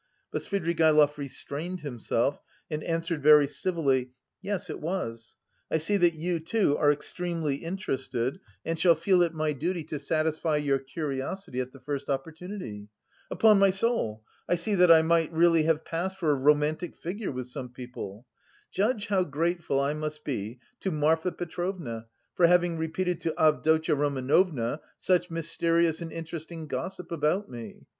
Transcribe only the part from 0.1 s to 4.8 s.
But Svidrigaïlov restrained himself and answered very civilly: "Yes, it